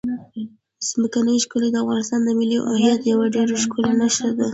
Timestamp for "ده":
4.37-4.47